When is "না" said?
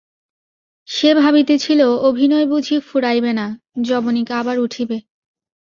3.33-3.47